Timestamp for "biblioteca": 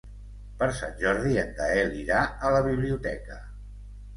2.71-3.39